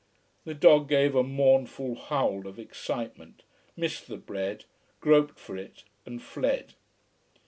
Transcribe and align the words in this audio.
The 0.45 0.55
dog 0.55 0.89
gave 0.89 1.13
a 1.13 1.21
mournful 1.21 1.93
howl 1.93 2.47
of 2.47 2.57
excitement, 2.57 3.43
missed 3.77 4.07
the 4.07 4.17
bread, 4.17 4.65
groped 4.99 5.37
for 5.37 5.55
it, 5.55 5.83
and 6.07 6.19
fled. 6.19 6.73